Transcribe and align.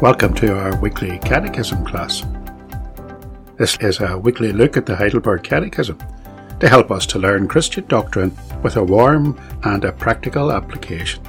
Welcome 0.00 0.32
to 0.34 0.56
our 0.56 0.76
weekly 0.76 1.18
catechism 1.18 1.84
class. 1.84 2.24
This 3.56 3.76
is 3.80 3.98
a 3.98 4.16
weekly 4.16 4.52
look 4.52 4.76
at 4.76 4.86
the 4.86 4.94
Heidelberg 4.94 5.42
Catechism 5.42 5.98
to 6.60 6.68
help 6.68 6.92
us 6.92 7.04
to 7.06 7.18
learn 7.18 7.48
Christian 7.48 7.84
doctrine 7.86 8.30
with 8.62 8.76
a 8.76 8.84
warm 8.84 9.36
and 9.64 9.84
a 9.84 9.90
practical 9.90 10.52
application. 10.52 11.20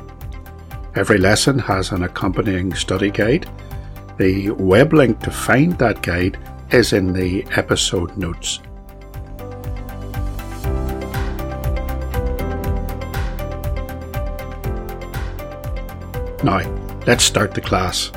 Every 0.94 1.18
lesson 1.18 1.58
has 1.58 1.92
an 1.92 2.04
accompanying 2.04 2.76
study 2.76 3.10
guide. 3.10 3.50
The 4.20 4.52
web 4.52 4.94
link 4.94 5.20
to 5.22 5.32
find 5.32 5.76
that 5.80 6.04
guide 6.04 6.38
is 6.70 6.94
in 6.94 7.12
the 7.12 7.48
episode 7.56 8.16
notes. 8.18 8.60
Now, 16.44 16.62
let's 17.08 17.24
start 17.24 17.56
the 17.56 17.62
class. 17.62 18.12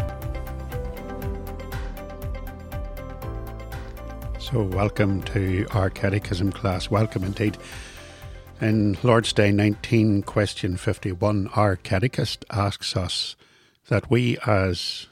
So, 4.53 4.65
welcome 4.65 5.23
to 5.23 5.67
our 5.71 5.89
Catechism 5.89 6.53
class. 6.53 6.91
Welcome 6.91 7.25
indeed. 7.25 7.57
In 8.61 8.99
Lord's 9.03 9.33
Day 9.33 9.51
19, 9.51 10.25
question 10.25 10.77
51, 10.77 11.49
our 11.55 11.77
catechist 11.77 12.45
asks 12.51 12.95
us 12.95 13.35
that 13.89 14.11
we, 14.11 14.37
as 14.45 15.07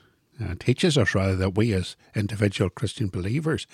uh, 0.44 0.56
teaches 0.58 0.98
us 0.98 1.14
rather, 1.14 1.36
that 1.36 1.56
we, 1.56 1.72
as 1.72 1.96
individual 2.14 2.68
Christian 2.68 3.08
believers, 3.08 3.66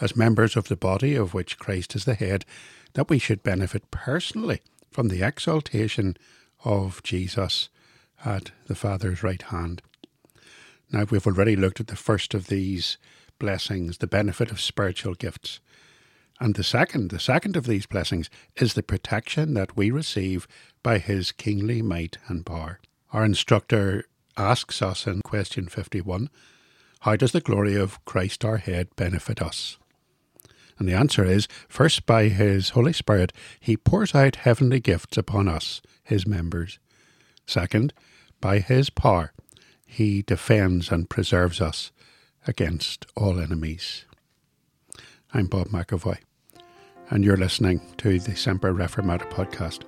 as 0.00 0.14
members 0.14 0.54
of 0.54 0.68
the 0.68 0.76
body 0.76 1.16
of 1.16 1.34
which 1.34 1.58
Christ 1.58 1.96
is 1.96 2.04
the 2.04 2.14
head, 2.14 2.44
that 2.92 3.10
we 3.10 3.18
should 3.18 3.42
benefit 3.42 3.90
personally 3.90 4.60
from 4.92 5.08
the 5.08 5.24
exaltation 5.24 6.16
of 6.64 7.02
Jesus 7.02 7.70
at 8.24 8.52
the 8.68 8.76
Father's 8.76 9.24
right 9.24 9.42
hand. 9.42 9.82
Now, 10.92 11.06
we've 11.10 11.26
already 11.26 11.56
looked 11.56 11.80
at 11.80 11.88
the 11.88 11.96
first 11.96 12.34
of 12.34 12.46
these 12.46 12.98
blessings, 13.38 13.98
the 13.98 14.06
benefit 14.06 14.50
of 14.50 14.60
spiritual 14.60 15.14
gifts. 15.14 15.60
And 16.40 16.54
the 16.54 16.64
second, 16.64 17.10
the 17.10 17.18
second 17.20 17.56
of 17.56 17.66
these 17.66 17.86
blessings 17.86 18.30
is 18.56 18.74
the 18.74 18.82
protection 18.82 19.54
that 19.54 19.76
we 19.76 19.90
receive 19.90 20.46
by 20.82 20.98
his 20.98 21.32
kingly 21.32 21.82
might 21.82 22.18
and 22.28 22.46
power. 22.46 22.80
Our 23.12 23.24
instructor 23.24 24.04
asks 24.36 24.80
us 24.80 25.06
in 25.06 25.22
question 25.22 25.68
51 25.68 26.30
How 27.00 27.16
does 27.16 27.32
the 27.32 27.40
glory 27.40 27.74
of 27.74 28.04
Christ 28.04 28.44
our 28.44 28.58
head 28.58 28.94
benefit 28.94 29.42
us? 29.42 29.78
And 30.78 30.88
the 30.88 30.94
answer 30.94 31.24
is 31.24 31.48
first, 31.68 32.06
by 32.06 32.28
his 32.28 32.70
Holy 32.70 32.92
Spirit, 32.92 33.32
he 33.58 33.76
pours 33.76 34.14
out 34.14 34.36
heavenly 34.36 34.78
gifts 34.78 35.16
upon 35.16 35.48
us, 35.48 35.82
his 36.04 36.26
members. 36.26 36.78
Second, 37.46 37.92
by 38.40 38.60
his 38.60 38.90
power, 38.90 39.32
he 39.84 40.22
defends 40.22 40.92
and 40.92 41.10
preserves 41.10 41.60
us 41.60 41.90
against 42.48 43.04
all 43.14 43.38
enemies. 43.38 44.06
I'm 45.34 45.46
Bob 45.46 45.68
McAvoy, 45.68 46.16
and 47.10 47.22
you're 47.22 47.36
listening 47.36 47.82
to 47.98 48.18
the 48.18 48.34
Semper 48.34 48.72
Reformata 48.72 49.30
podcast. 49.30 49.84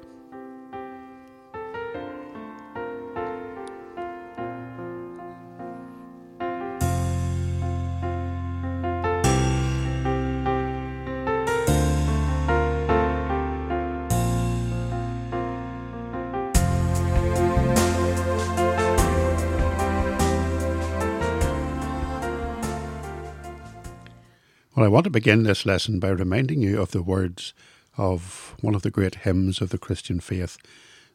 Well, 24.80 24.86
I 24.86 24.92
want 24.92 25.04
to 25.04 25.10
begin 25.10 25.42
this 25.42 25.66
lesson 25.66 26.00
by 26.00 26.08
reminding 26.08 26.62
you 26.62 26.80
of 26.80 26.92
the 26.92 27.02
words 27.02 27.52
of 27.98 28.56
one 28.62 28.74
of 28.74 28.80
the 28.80 28.90
great 28.90 29.16
hymns 29.16 29.60
of 29.60 29.68
the 29.68 29.76
Christian 29.76 30.20
faith, 30.20 30.56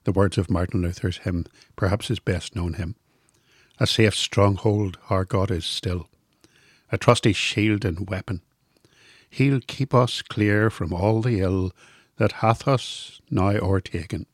the 0.04 0.12
words 0.12 0.38
of 0.38 0.52
Martin 0.52 0.84
Luther's 0.84 1.18
hymn, 1.18 1.48
perhaps 1.76 2.10
his 2.10 2.20
best 2.20 2.56
known 2.56 2.74
hymn. 2.74 2.94
A 3.80 3.88
safe 3.88 4.14
stronghold 4.14 5.00
our 5.10 5.26
God 5.26 5.50
is 5.50 5.66
still, 5.66 6.10
a 6.92 7.00
trusty 7.00 7.34
shield 7.34 7.84
and 7.86 8.08
weapon. 8.08 8.42
He'll 9.32 9.62
keep 9.62 9.96
us 9.96 10.22
clear 10.22 10.70
from 10.70 10.94
all 10.94 11.24
the 11.24 11.40
ill 11.40 11.72
that 12.18 12.34
hath 12.44 12.68
us 12.68 13.20
now 13.32 13.48
o'ertaken. 13.48 14.28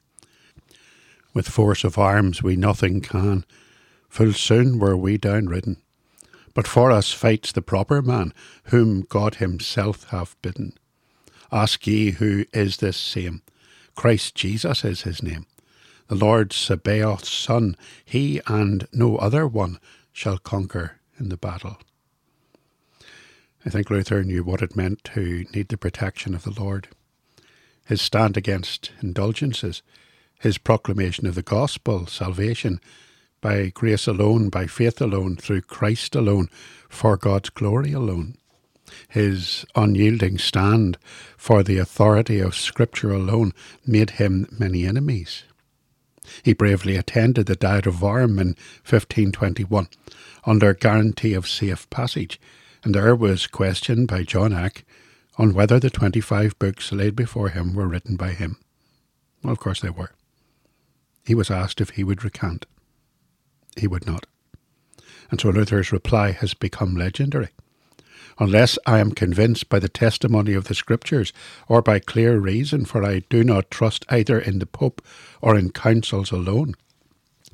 With 1.34 1.48
force 1.48 1.86
of 1.86 1.98
arms 1.98 2.44
we 2.44 2.58
nothing 2.58 3.00
can, 3.00 3.46
full 4.09 4.34
soon 4.34 4.78
were 4.78 4.98
we 4.98 5.18
downridden. 5.18 5.78
But 6.53 6.67
for 6.67 6.91
us 6.91 7.12
fights 7.12 7.51
the 7.51 7.62
proper 7.62 8.01
man, 8.01 8.34
whom 8.66 9.01
God 9.01 9.35
himself 9.35 10.09
hath 10.09 10.41
bidden. 10.41 10.73
Ask 11.51 11.85
ye 11.88 12.12
who 12.12 12.45
is 12.53 12.78
this 12.78 12.97
same? 12.97 13.41
Christ 13.95 14.35
Jesus 14.35 14.84
is 14.84 15.01
his 15.01 15.22
name. 15.22 15.45
The 16.07 16.16
Lord 16.16 16.51
Sabaoth's 16.51 17.31
son, 17.31 17.75
he 18.03 18.41
and 18.47 18.88
no 18.91 19.17
other 19.17 19.47
one 19.47 19.79
shall 20.12 20.38
conquer 20.38 21.00
in 21.17 21.29
the 21.29 21.38
battle. 21.38 21.78
I 23.66 23.69
think 23.69 23.89
Luther 23.89 24.23
knew 24.23 24.44
what 24.44 24.62
it 24.62 24.75
meant 24.75 25.03
to 25.13 25.45
need 25.53 25.69
the 25.69 25.78
protection 25.78 26.33
of 26.33 26.44
the 26.44 26.59
Lord. 26.59 26.88
His 27.85 28.01
stand 28.01 28.35
against 28.38 28.91
indulgences, 29.01 29.83
his 30.39 30.57
proclamation 30.57 31.28
of 31.28 31.35
the 31.35 31.44
gospel, 31.44 32.07
salvation, 32.07 32.81
by 33.41 33.69
grace 33.74 34.07
alone, 34.07 34.50
by 34.50 34.68
faith 34.68 35.02
alone, 35.02 35.35
through 35.35 35.62
Christ 35.62 36.16
alone, 36.16 36.47
for 36.88 37.18
God's 37.18 37.50
glory 37.50 37.91
alone. 37.91 38.35
His 39.09 39.66
unyielding 39.75 40.38
stand 40.38 40.97
for 41.38 41.63
the 41.63 41.78
authority 41.78 42.40
of 42.40 42.56
Scripture 42.56 43.12
alone 43.12 43.53
made 43.85 44.12
him 44.12 44.47
many 44.57 44.85
enemies. 44.85 45.44
He 46.44 46.53
bravely 46.53 46.96
attended 46.96 47.47
the 47.47 47.56
Diet 47.56 47.88
of 47.88 48.01
Worms 48.01 48.40
in 48.40 48.47
1521 48.88 49.88
under 50.46 50.74
guarantee 50.74 51.34
of 51.34 51.47
safe 51.47 51.90
passage, 51.90 52.40
and 52.84 52.94
there 52.94 53.16
was 53.16 53.47
questioned 53.47 54.07
by 54.07 54.24
John 54.24 54.53
Eck 54.53 54.85
on 55.38 55.53
whether 55.53 55.80
the 55.80 55.90
25 55.90 56.57
books 56.59 56.91
laid 56.91 57.16
before 57.16 57.50
him 57.50 57.74
were 57.74 57.88
written 57.88 58.16
by 58.16 58.31
him. 58.31 58.57
Well, 59.44 59.53
of 59.53 59.59
course 59.59 59.81
they 59.81 59.90
were. 59.90 60.12
He 61.25 61.35
was 61.35 61.51
asked 61.51 61.81
if 61.81 61.91
he 61.91 62.03
would 62.03 62.24
recant 62.24 62.66
he 63.77 63.87
would 63.87 64.05
not. 64.05 64.27
And 65.29 65.39
so 65.39 65.49
Luther's 65.49 65.91
reply 65.91 66.31
has 66.31 66.53
become 66.53 66.95
legendary. 66.95 67.49
Unless 68.39 68.79
I 68.85 68.99
am 68.99 69.11
convinced 69.11 69.69
by 69.69 69.79
the 69.79 69.89
testimony 69.89 70.53
of 70.53 70.65
the 70.65 70.75
Scriptures, 70.75 71.31
or 71.67 71.81
by 71.81 71.99
clear 71.99 72.39
reason, 72.39 72.85
for 72.85 73.03
I 73.03 73.23
do 73.29 73.43
not 73.43 73.71
trust 73.71 74.05
either 74.09 74.39
in 74.39 74.59
the 74.59 74.65
Pope 74.65 75.01
or 75.41 75.55
in 75.55 75.71
councils 75.71 76.31
alone, 76.31 76.75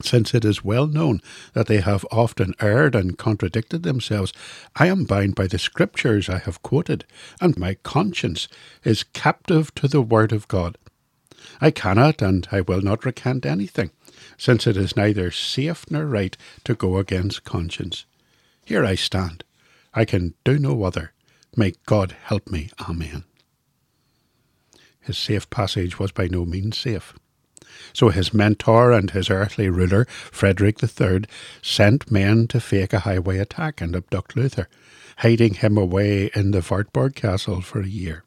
since 0.01 0.33
it 0.33 0.45
is 0.45 0.63
well 0.63 0.87
known 0.87 1.21
that 1.53 1.67
they 1.67 1.81
have 1.81 2.05
often 2.11 2.53
erred 2.59 2.95
and 2.95 3.17
contradicted 3.17 3.83
themselves, 3.83 4.31
I 4.75 4.87
am 4.87 5.05
bound 5.05 5.35
by 5.35 5.47
the 5.47 5.59
Scriptures 5.59 6.29
I 6.29 6.37
have 6.39 6.61
quoted, 6.61 7.05
and 7.41 7.57
my 7.57 7.75
conscience 7.75 8.47
is 8.83 9.03
captive 9.03 9.73
to 9.75 9.87
the 9.87 10.01
Word 10.01 10.31
of 10.31 10.47
God. 10.47 10.77
I 11.59 11.71
cannot 11.71 12.21
and 12.21 12.47
I 12.51 12.61
will 12.61 12.81
not 12.81 13.05
recant 13.05 13.45
anything, 13.45 13.91
since 14.37 14.67
it 14.67 14.77
is 14.77 14.95
neither 14.95 15.31
safe 15.31 15.85
nor 15.89 16.05
right 16.05 16.35
to 16.63 16.75
go 16.75 16.97
against 16.97 17.43
conscience. 17.43 18.05
Here 18.65 18.85
I 18.85 18.95
stand. 18.95 19.43
I 19.93 20.05
can 20.05 20.33
do 20.43 20.59
no 20.59 20.83
other. 20.83 21.13
May 21.55 21.73
God 21.85 22.15
help 22.23 22.49
me. 22.49 22.69
Amen. 22.87 23.23
His 24.99 25.17
safe 25.17 25.49
passage 25.49 25.97
was 25.97 26.11
by 26.11 26.27
no 26.27 26.45
means 26.45 26.77
safe. 26.77 27.13
So 27.93 28.09
his 28.09 28.33
mentor 28.33 28.91
and 28.91 29.11
his 29.11 29.29
earthly 29.29 29.69
ruler, 29.69 30.05
Frederick 30.05 30.83
III, 30.83 31.23
sent 31.61 32.11
men 32.11 32.47
to 32.47 32.59
fake 32.59 32.93
a 32.93 32.99
highway 32.99 33.37
attack 33.37 33.81
and 33.81 33.95
abduct 33.95 34.35
Luther, 34.35 34.67
hiding 35.17 35.55
him 35.55 35.77
away 35.77 36.29
in 36.35 36.51
the 36.51 36.65
Wartburg 36.67 37.15
castle 37.15 37.61
for 37.61 37.81
a 37.81 37.87
year. 37.87 38.23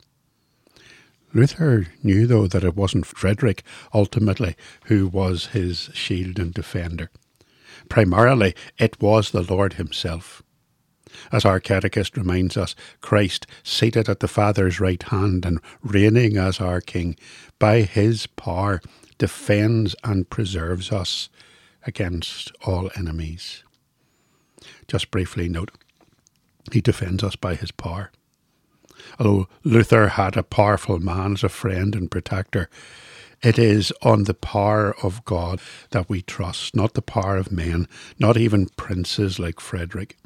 Luther 1.33 1.87
knew, 2.03 2.27
though, 2.27 2.47
that 2.47 2.65
it 2.65 2.77
wasn't 2.77 3.07
Frederick 3.07 3.63
ultimately 3.95 4.57
who 4.87 5.07
was 5.07 5.47
his 5.47 5.91
shield 5.93 6.39
and 6.39 6.53
defender. 6.53 7.11
Primarily, 7.89 8.55
it 8.79 9.01
was 9.01 9.31
the 9.31 9.43
Lord 9.43 9.75
Himself. 9.75 10.43
As 11.33 11.45
our 11.45 11.59
catechist 11.59 12.17
reminds 12.17 12.57
us, 12.57 12.77
Christ, 13.01 13.47
seated 13.65 14.09
at 14.09 14.21
the 14.21 14.29
Father's 14.29 14.79
right 14.81 15.03
hand 15.03 15.45
and 15.45 15.61
reigning 15.83 16.37
as 16.37 16.61
our 16.61 16.81
King, 16.81 17.17
by 17.59 17.83
His 17.83 18.27
power 18.27 18.81
defends 19.19 19.97
and 20.05 20.31
preserves 20.31 20.93
us 20.93 21.29
against 21.87 22.53
all 22.65 22.91
enemies. 22.97 23.65
Just 24.87 25.11
briefly 25.11 25.49
note, 25.49 25.73
He 26.73 26.81
defends 26.81 27.25
us 27.25 27.35
by 27.37 27.55
His 27.57 27.73
power. 27.73 28.13
Although 29.19 29.49
Luther 29.65 30.09
had 30.09 30.37
a 30.37 30.43
powerful 30.43 30.99
man 30.99 31.33
as 31.35 31.45
a 31.45 31.49
friend 31.49 31.95
and 31.95 32.11
protector, 32.11 32.69
It 33.43 33.59
is 33.59 33.93
on 34.03 34.25
the 34.25 34.35
power 34.35 34.95
of 35.03 35.25
God 35.25 35.61
that 35.91 36.09
we 36.11 36.23
trust, 36.23 36.77
not 36.77 36.95
the 36.95 37.03
power 37.03 37.37
of 37.37 37.51
men, 37.51 37.89
not 38.19 38.37
even 38.37 38.69
princes 38.77 39.39
like 39.39 39.61
Frederick. 39.61 40.17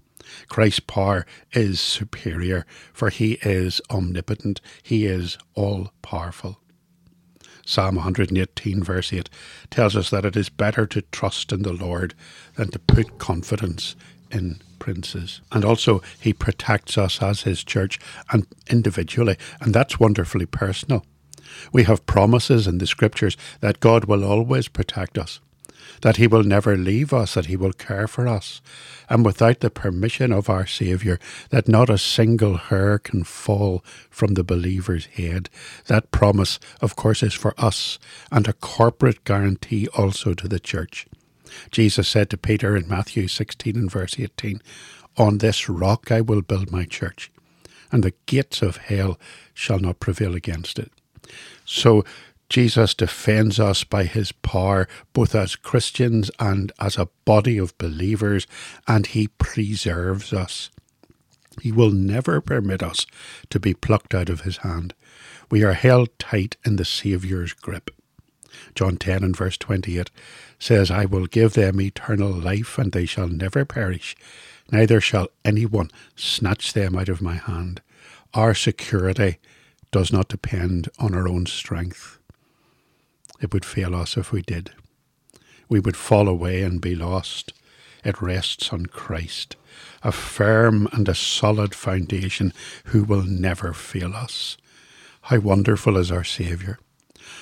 Christ's 0.49 0.81
power 0.81 1.27
is 1.53 1.81
superior, 1.81 2.67
for 2.93 3.11
he 3.11 3.39
is 3.43 3.81
omnipotent, 3.91 4.61
he 4.83 5.07
is 5.07 5.39
all 5.55 5.93
powerful. 6.03 6.59
Psalm 7.67 7.97
118, 7.97 8.83
verse 8.83 9.13
8, 9.13 9.31
tells 9.71 9.97
us 9.97 10.11
that 10.11 10.25
it 10.25 10.37
is 10.37 10.49
better 10.49 10.87
to 10.87 11.03
trust 11.03 11.53
in 11.53 11.63
the 11.63 11.73
Lord 11.73 12.15
than 12.57 12.71
to 12.71 12.79
put 12.79 13.19
confidence 13.19 13.97
in 14.35 14.61
princes. 14.79 15.41
And 15.53 15.65
also, 15.65 16.03
he 16.21 16.33
protects 16.33 16.99
us 16.99 17.23
as 17.23 17.43
his 17.43 17.65
church 17.65 17.99
and 18.31 18.47
individually, 18.69 19.37
and 19.61 19.75
that's 19.75 20.01
wonderfully 20.01 20.47
personal. 20.47 21.05
We 21.73 21.85
have 21.85 22.07
promises 22.07 22.67
in 22.67 22.79
the 22.79 22.87
scriptures 22.87 23.37
that 23.61 23.81
God 23.81 24.07
will 24.07 24.25
always 24.25 24.69
protect 24.69 25.19
us 25.19 25.41
that 26.01 26.17
He 26.17 26.27
will 26.27 26.43
never 26.43 26.77
leave 26.77 27.13
us, 27.13 27.35
that 27.35 27.47
He 27.47 27.57
will 27.57 27.73
care 27.73 28.07
for 28.07 28.27
us, 28.27 28.61
and 29.09 29.25
without 29.25 29.61
the 29.61 29.71
permission 29.71 30.33
of 30.33 30.49
our 30.49 30.67
Saviour, 30.67 31.19
that 31.51 31.69
not 31.69 31.91
a 31.91 31.99
single 31.99 32.57
hair 32.57 32.99
can 32.99 33.25
fall 33.25 33.85
from 34.11 34.35
the 34.35 34.45
believer's 34.45 35.07
head. 35.07 35.49
That 35.87 36.11
promise, 36.11 36.59
of 36.81 36.97
course, 36.97 37.23
is 37.23 37.35
for 37.35 37.55
us, 37.59 37.99
and 38.31 38.47
a 38.47 38.53
corporate 38.53 39.25
guarantee 39.25 39.89
also 39.97 40.35
to 40.35 40.49
the 40.49 40.61
church. 40.61 41.07
Jesus 41.71 42.09
said 42.09 42.31
to 42.31 42.37
Peter 42.37 42.77
in 42.77 42.89
Matthew 42.89 43.29
16 43.29 43.77
and 43.77 43.91
verse 43.91 44.19
18, 44.19 44.61
On 45.17 45.39
this 45.39 45.69
rock 45.69 46.11
I 46.11 46.21
will 46.21 46.43
build 46.43 46.71
my 46.71 46.85
church, 46.85 47.31
and 47.91 48.03
the 48.03 48.15
gates 48.27 48.63
of 48.63 48.79
hell 48.79 49.19
shall 49.53 49.79
not 49.79 50.01
prevail 50.01 50.35
against 50.35 50.79
it. 50.79 50.91
So 51.65 52.05
Jesus 52.49 52.95
defends 52.95 53.59
us 53.59 53.85
by 53.85 54.05
his 54.05 54.33
power, 54.33 54.87
both 55.13 55.35
as 55.35 55.57
Christians 55.57 56.31
and 56.39 56.73
as 56.79 56.97
a 56.97 57.09
body 57.25 57.59
of 57.59 57.77
believers, 57.79 58.47
and 58.87 59.07
he 59.07 59.29
preserves 59.29 60.33
us. 60.33 60.71
He 61.61 61.73
will 61.73 61.91
never 61.91 62.41
permit 62.41 62.83
us 62.83 63.07
to 63.51 63.61
be 63.61 63.75
plucked 63.75 64.15
out 64.15 64.29
of 64.29 64.43
his 64.43 64.59
hand. 64.59 64.95
We 65.51 65.63
are 65.63 65.73
held 65.73 66.19
tight 66.19 66.57
in 66.65 66.77
the 66.77 66.85
Saviour's 66.85 67.53
grip. 67.53 67.91
John 68.75 68.97
10 68.97 69.23
and 69.25 69.37
verse 69.37 69.57
28 69.57 70.11
says, 70.59 70.91
I 70.91 71.05
will 71.05 71.27
give 71.27 71.55
them 71.55 71.81
eternal 71.81 72.31
life, 72.31 72.79
and 72.79 72.93
they 72.93 73.07
shall 73.07 73.29
never 73.29 73.65
perish, 73.65 74.17
neither 74.71 75.01
shall 75.01 75.29
anyone 75.45 75.91
snatch 76.17 76.73
them 76.73 76.97
out 76.97 77.09
of 77.09 77.23
my 77.23 77.35
hand. 77.35 77.81
Our 78.33 78.55
security 78.55 79.39
does 79.91 80.13
not 80.13 80.29
depend 80.29 80.89
on 80.99 81.15
our 81.15 81.29
own 81.29 81.47
strength. 81.47 82.19
It 83.41 83.53
would 83.53 83.65
fail 83.65 83.95
us 83.95 84.17
if 84.17 84.33
we 84.33 84.43
did. 84.43 84.73
We 85.69 85.81
would 85.81 85.97
fall 85.97 86.29
away 86.29 86.63
and 86.63 86.81
be 86.81 86.95
lost. 86.95 87.53
It 88.05 88.21
rests 88.21 88.73
on 88.73 88.87
Christ, 88.87 89.57
a 90.03 90.13
firm 90.13 90.89
and 90.93 91.09
a 91.09 91.15
solid 91.15 91.75
foundation 91.75 92.53
who 92.87 93.05
will 93.05 93.23
never 93.23 93.73
fail 93.73 94.15
us. 94.15 94.57
How 95.23 95.39
wonderful 95.39 95.97
is 95.97 96.13
our 96.13 96.25
Saviour! 96.25 96.79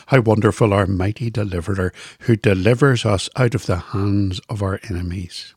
How 0.06 0.20
wonderful 0.20 0.72
our 0.72 0.86
mighty 0.86 1.30
deliverer 1.30 1.92
who 2.20 2.36
delivers 2.36 3.04
us 3.04 3.28
out 3.36 3.54
of 3.54 3.66
the 3.66 3.76
hands 3.76 4.40
of 4.48 4.62
our 4.62 4.80
enemies. 4.88 5.54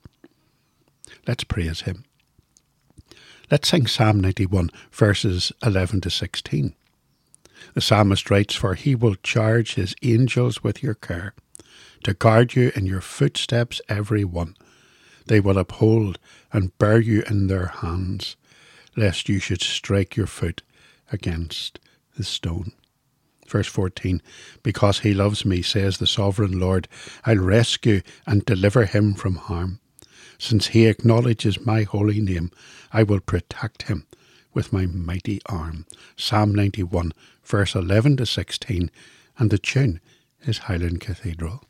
Let's 1.27 1.43
praise 1.43 1.81
him. 1.81 2.05
Let's 3.51 3.67
sing 3.69 3.87
Psalm 3.87 4.19
91, 4.19 4.71
verses 4.91 5.51
11 5.63 6.01
to 6.01 6.09
16. 6.09 6.73
The 7.73 7.81
psalmist 7.81 8.29
writes, 8.29 8.55
For 8.55 8.73
he 8.73 8.95
will 8.95 9.15
charge 9.15 9.75
his 9.75 9.95
angels 10.01 10.63
with 10.63 10.81
your 10.81 10.93
care, 10.93 11.33
to 12.03 12.13
guard 12.13 12.55
you 12.55 12.71
in 12.75 12.85
your 12.85 13.01
footsteps 13.01 13.81
every 13.89 14.23
one. 14.23 14.55
They 15.27 15.39
will 15.39 15.57
uphold 15.57 16.19
and 16.51 16.77
bear 16.77 16.99
you 16.99 17.23
in 17.29 17.47
their 17.47 17.67
hands, 17.67 18.35
lest 18.95 19.29
you 19.29 19.39
should 19.39 19.61
strike 19.61 20.15
your 20.15 20.27
foot 20.27 20.61
against 21.11 21.79
the 22.17 22.23
stone. 22.23 22.71
Verse 23.47 23.67
14 23.67 24.21
Because 24.63 24.99
he 24.99 25.13
loves 25.13 25.45
me, 25.45 25.61
says 25.61 25.97
the 25.97 26.07
sovereign 26.07 26.59
Lord, 26.59 26.87
I'll 27.25 27.37
rescue 27.37 28.01
and 28.25 28.45
deliver 28.45 28.85
him 28.85 29.13
from 29.13 29.35
harm. 29.35 29.79
Since 30.37 30.67
he 30.67 30.87
acknowledges 30.87 31.65
my 31.65 31.83
holy 31.83 32.19
name, 32.19 32.51
I 32.91 33.03
will 33.03 33.19
protect 33.19 33.83
him 33.83 34.05
with 34.53 34.73
my 34.73 34.85
mighty 34.85 35.41
arm. 35.45 35.85
Psalm 36.17 36.53
91, 36.53 37.13
verse 37.43 37.75
11 37.75 38.17
to 38.17 38.25
16, 38.25 38.89
and 39.37 39.49
the 39.49 39.57
tune 39.57 39.99
is 40.45 40.59
Highland 40.59 41.01
Cathedral. 41.01 41.63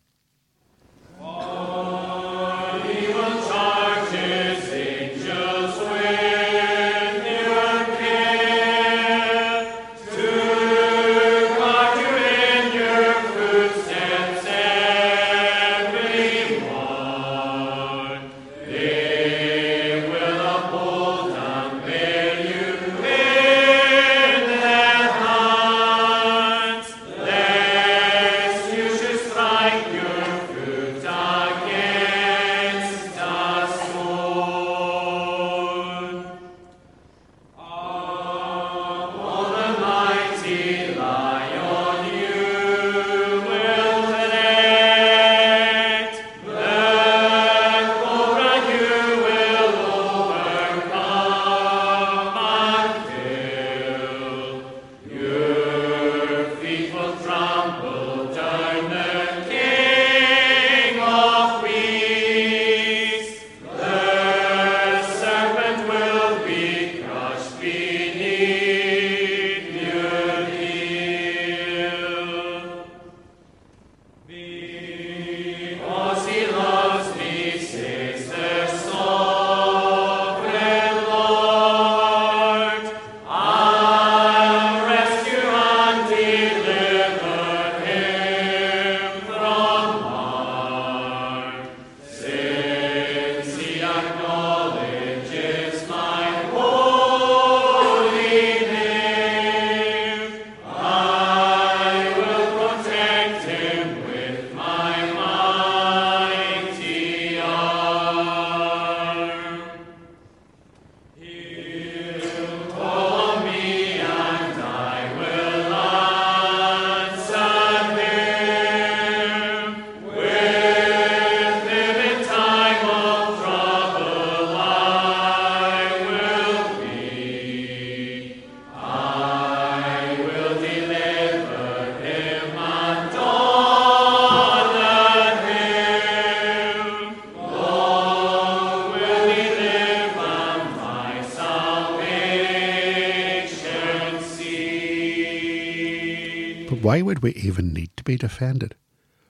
But 146.68 146.82
why 146.82 147.02
would 147.02 147.22
we 147.22 147.32
even 147.34 147.74
need 147.74 147.92
to 147.98 148.04
be 148.04 148.18
defended? 148.18 148.76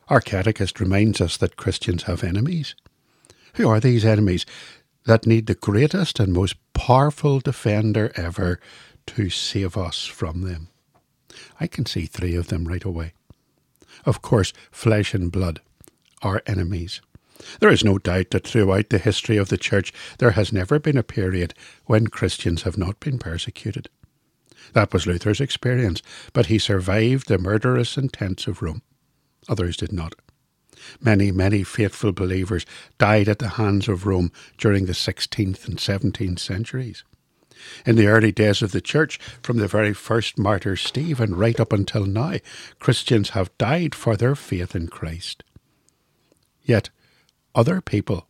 Our 0.08 0.22
catechist 0.22 0.80
reminds 0.80 1.20
us 1.20 1.36
that 1.38 1.58
Christians 1.58 2.04
have 2.04 2.24
enemies. 2.24 2.76
Who 3.56 3.68
are 3.68 3.80
these 3.80 4.06
enemies 4.06 4.46
that 5.06 5.26
need 5.26 5.48
the 5.48 5.56
greatest 5.56 6.20
and 6.20 6.32
most 6.32 6.56
powerful 6.74 7.40
defender 7.40 8.12
ever 8.16 8.60
to 9.08 9.30
save 9.30 9.76
us 9.76 10.06
from 10.06 10.42
them? 10.42 10.70
I 11.60 11.68
can 11.68 11.86
see 11.86 12.06
three 12.06 12.36
of 12.36 12.48
them 12.48 12.66
right 12.66 12.84
away. 12.84 13.14
Of 14.06 14.22
course, 14.22 14.54
flesh 14.72 15.14
and 15.14 15.32
blood 15.32 15.62
are 16.22 16.42
enemies. 16.46 17.02
There 17.60 17.70
is 17.70 17.84
no 17.84 17.98
doubt 17.98 18.32
that 18.32 18.48
throughout 18.48 18.90
the 18.90 18.98
history 18.98 19.38
of 19.38 19.50
the 19.50 19.58
Church 19.58 19.92
there 20.20 20.32
has 20.32 20.54
never 20.54 20.80
been 20.80 20.98
a 20.98 21.04
period 21.04 21.54
when 21.86 22.08
Christians 22.08 22.64
have 22.64 22.78
not 22.78 23.00
been 23.00 23.20
persecuted. 23.20 23.90
That 24.74 24.94
was 24.94 25.08
Luther's 25.08 25.42
experience, 25.42 26.02
but 26.34 26.48
he 26.48 26.60
survived 26.60 27.28
the 27.28 27.38
murderous 27.38 27.98
intents 27.98 28.48
of 28.48 28.62
Rome. 28.62 28.82
Others 29.48 29.78
did 29.78 29.94
not. 29.94 30.16
Many, 31.00 31.32
many 31.32 31.64
faithful 31.64 32.12
believers 32.12 32.66
died 32.98 33.28
at 33.30 33.40
the 33.40 33.50
hands 33.50 33.88
of 33.88 34.06
Rome 34.06 34.32
during 34.58 34.86
the 34.86 34.94
16th 34.94 35.68
and 35.68 35.78
17th 35.78 36.40
centuries. 36.40 37.04
In 37.86 37.96
the 37.96 38.08
early 38.08 38.32
days 38.32 38.62
of 38.62 38.72
the 38.72 38.82
church, 38.82 39.18
from 39.42 39.58
the 39.58 39.68
very 39.68 39.94
first 39.94 40.38
martyr 40.38 40.76
Stephen 40.76 41.36
right 41.36 41.60
up 41.60 41.72
until 41.72 42.06
now, 42.06 42.36
Christians 42.80 43.30
have 43.30 43.58
died 43.58 43.96
for 43.96 44.16
their 44.16 44.36
faith 44.36 44.76
in 44.76 44.88
Christ. 44.88 45.44
Yet, 46.64 46.90
other 47.54 47.80
people, 47.82 48.28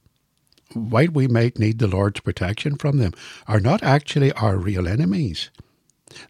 while 0.73 1.07
we 1.07 1.27
might 1.27 1.57
need 1.57 1.79
the 1.79 1.87
Lord's 1.87 2.19
protection 2.19 2.77
from 2.77 2.97
them, 2.97 3.13
are 3.47 3.59
not 3.59 3.81
actually 3.81 4.31
our 4.33 4.57
real 4.57 4.87
enemies. 4.87 5.49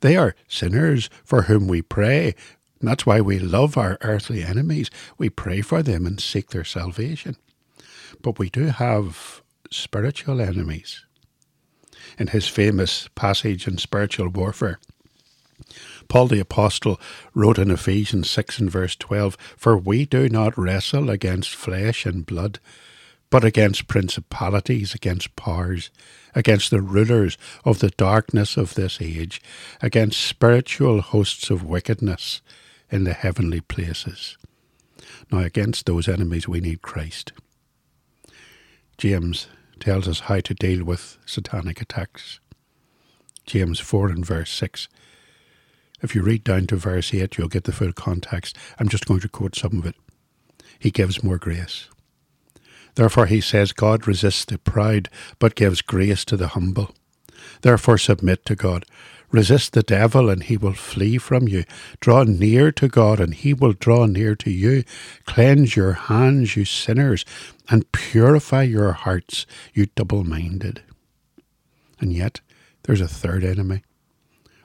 They 0.01 0.15
are 0.15 0.35
sinners 0.47 1.09
for 1.23 1.43
whom 1.43 1.67
we 1.67 1.81
pray. 1.81 2.35
That's 2.81 3.05
why 3.05 3.21
we 3.21 3.39
love 3.39 3.77
our 3.77 3.97
earthly 4.01 4.43
enemies. 4.43 4.89
We 5.17 5.29
pray 5.29 5.61
for 5.61 5.81
them 5.81 6.05
and 6.05 6.19
seek 6.19 6.49
their 6.49 6.63
salvation. 6.63 7.37
But 8.21 8.39
we 8.39 8.49
do 8.49 8.65
have 8.65 9.41
spiritual 9.71 10.41
enemies. 10.41 11.05
In 12.17 12.27
his 12.27 12.47
famous 12.47 13.09
passage 13.15 13.67
in 13.67 13.77
spiritual 13.77 14.29
warfare, 14.29 14.79
Paul 16.07 16.27
the 16.27 16.39
Apostle 16.39 16.99
wrote 17.33 17.57
in 17.57 17.71
Ephesians 17.71 18.29
6 18.29 18.59
and 18.59 18.71
verse 18.71 18.95
12 18.95 19.37
For 19.57 19.77
we 19.77 20.05
do 20.05 20.29
not 20.29 20.57
wrestle 20.57 21.09
against 21.09 21.55
flesh 21.55 22.05
and 22.05 22.25
blood, 22.25 22.59
but 23.35 23.43
against 23.43 23.89
principalities, 23.89 24.93
against 24.93 25.35
powers, 25.35 25.91
against 26.35 26.71
the 26.71 26.79
rulers 26.79 27.37
of 27.65 27.79
the 27.79 27.89
darkness 27.89 28.55
of 28.55 28.75
this 28.75 29.01
age, 29.01 29.41
against 29.81 30.21
spiritual 30.21 31.01
hosts 31.01 31.49
of 31.49 31.61
wickedness 31.61 32.41
in 32.89 33.03
the 33.03 33.11
heavenly 33.11 33.59
places. 33.59 34.37
Now, 35.29 35.39
against 35.39 35.85
those 35.85 36.07
enemies, 36.07 36.47
we 36.47 36.61
need 36.61 36.81
Christ. 36.81 37.33
James 38.97 39.49
tells 39.81 40.07
us 40.07 40.21
how 40.21 40.39
to 40.39 40.53
deal 40.53 40.85
with 40.85 41.17
satanic 41.25 41.81
attacks. 41.81 42.39
James 43.45 43.81
4 43.81 44.11
and 44.11 44.25
verse 44.25 44.51
6. 44.51 44.87
If 46.01 46.15
you 46.15 46.23
read 46.23 46.45
down 46.45 46.67
to 46.67 46.77
verse 46.77 47.13
8, 47.13 47.37
you'll 47.37 47.49
get 47.49 47.65
the 47.65 47.73
full 47.73 47.91
context. 47.91 48.57
I'm 48.79 48.87
just 48.87 49.05
going 49.05 49.19
to 49.19 49.27
quote 49.27 49.57
some 49.57 49.79
of 49.79 49.85
it. 49.85 49.95
He 50.79 50.89
gives 50.89 51.21
more 51.21 51.37
grace. 51.37 51.89
Therefore, 52.95 53.25
he 53.25 53.41
says, 53.41 53.73
God 53.73 54.07
resists 54.07 54.45
the 54.45 54.57
proud, 54.57 55.09
but 55.37 55.55
gives 55.55 55.81
grace 55.81 56.25
to 56.25 56.37
the 56.37 56.49
humble. 56.49 56.95
Therefore, 57.61 57.97
submit 57.97 58.45
to 58.45 58.55
God. 58.55 58.85
Resist 59.31 59.73
the 59.73 59.83
devil, 59.83 60.29
and 60.29 60.43
he 60.43 60.55
will 60.55 60.73
flee 60.73 61.17
from 61.17 61.47
you. 61.47 61.65
Draw 61.99 62.23
near 62.23 62.71
to 62.71 62.87
God, 62.87 63.19
and 63.19 63.33
he 63.33 63.53
will 63.53 63.73
draw 63.73 64.05
near 64.05 64.35
to 64.35 64.49
you. 64.49 64.83
Cleanse 65.25 65.75
your 65.75 65.93
hands, 65.93 66.55
you 66.55 66.63
sinners, 66.63 67.25
and 67.69 67.91
purify 67.91 68.63
your 68.63 68.93
hearts, 68.93 69.45
you 69.73 69.87
double 69.87 70.23
minded. 70.23 70.83
And 71.99 72.13
yet, 72.13 72.39
there's 72.83 73.01
a 73.01 73.07
third 73.07 73.43
enemy, 73.43 73.83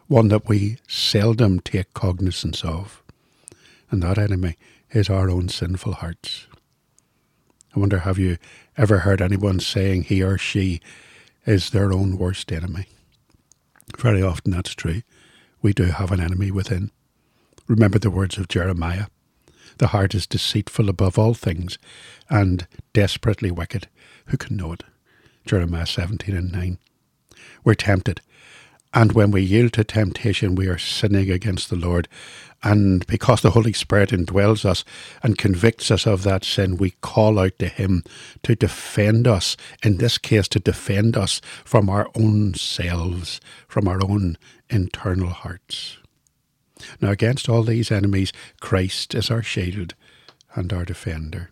one 0.06 0.28
that 0.28 0.48
we 0.48 0.76
seldom 0.86 1.60
take 1.60 1.94
cognizance 1.94 2.62
of. 2.64 3.02
And 3.90 4.02
that 4.02 4.18
enemy 4.18 4.56
is 4.92 5.08
our 5.08 5.30
own 5.30 5.48
sinful 5.48 5.94
hearts. 5.94 6.46
I 7.74 7.78
wonder, 7.78 8.00
have 8.00 8.18
you 8.18 8.36
ever 8.76 8.98
heard 8.98 9.22
anyone 9.22 9.60
saying 9.60 10.04
he 10.04 10.22
or 10.22 10.36
she 10.38 10.80
is 11.46 11.70
their 11.70 11.92
own 11.92 12.18
worst 12.18 12.50
enemy? 12.50 12.86
Very 13.98 14.22
often 14.22 14.52
that's 14.52 14.74
true. 14.74 15.02
We 15.62 15.72
do 15.72 15.84
have 15.84 16.10
an 16.10 16.20
enemy 16.20 16.50
within. 16.50 16.90
Remember 17.68 17.98
the 17.98 18.10
words 18.10 18.38
of 18.38 18.48
Jeremiah 18.48 19.06
The 19.78 19.88
heart 19.88 20.14
is 20.14 20.26
deceitful 20.26 20.88
above 20.88 21.18
all 21.18 21.34
things 21.34 21.78
and 22.28 22.66
desperately 22.92 23.50
wicked. 23.50 23.88
Who 24.26 24.36
can 24.36 24.56
know 24.56 24.72
it? 24.72 24.82
Jeremiah 25.46 25.86
17 25.86 26.34
and 26.34 26.52
9. 26.52 26.78
We're 27.64 27.74
tempted 27.74 28.20
and 28.92 29.12
when 29.12 29.30
we 29.30 29.42
yield 29.42 29.72
to 29.74 29.84
temptation, 29.84 30.54
we 30.54 30.66
are 30.66 30.78
sinning 30.78 31.30
against 31.30 31.70
the 31.70 31.76
Lord. 31.76 32.08
And 32.62 33.06
because 33.06 33.40
the 33.40 33.52
Holy 33.52 33.72
Spirit 33.72 34.10
indwells 34.10 34.64
us 34.64 34.84
and 35.22 35.38
convicts 35.38 35.90
us 35.90 36.06
of 36.06 36.24
that 36.24 36.44
sin, 36.44 36.76
we 36.76 36.90
call 37.00 37.38
out 37.38 37.58
to 37.60 37.68
Him 37.68 38.02
to 38.42 38.54
defend 38.54 39.26
us, 39.26 39.56
in 39.82 39.96
this 39.96 40.18
case, 40.18 40.48
to 40.48 40.58
defend 40.58 41.16
us 41.16 41.40
from 41.64 41.88
our 41.88 42.10
own 42.14 42.54
selves, 42.54 43.40
from 43.68 43.88
our 43.88 44.02
own 44.02 44.36
internal 44.68 45.30
hearts. 45.30 45.98
Now, 47.00 47.10
against 47.10 47.48
all 47.48 47.62
these 47.62 47.90
enemies, 47.90 48.32
Christ 48.60 49.14
is 49.14 49.30
our 49.30 49.42
shield 49.42 49.94
and 50.54 50.72
our 50.72 50.84
defender. 50.84 51.50